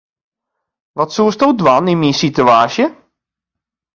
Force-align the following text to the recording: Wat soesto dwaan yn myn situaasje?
Wat 0.97 1.13
soesto 1.15 1.47
dwaan 1.59 1.91
yn 1.93 1.99
myn 2.01 2.17
situaasje? 2.23 2.85